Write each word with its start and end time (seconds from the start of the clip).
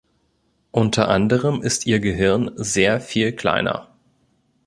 Unter 0.71 1.09
anderem 1.09 1.61
ist 1.61 1.85
ihr 1.85 1.99
Gehirn 1.99 2.49
sehr 2.55 2.99
viel 2.99 3.33
kleiner. 3.33 3.89